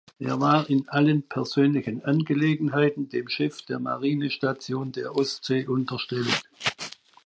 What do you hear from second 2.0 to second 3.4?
Angelegenheiten dem